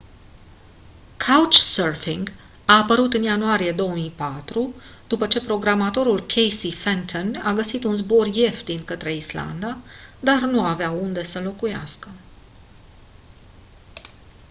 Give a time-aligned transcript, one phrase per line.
[1.27, 2.29] couchsurfing
[2.65, 4.73] a apărut în ianuarie 2004
[5.07, 9.77] după ce programatorul casey fenton a găsit un zbor ieftin către islanda
[10.19, 12.09] dar nu avea unde să locuiască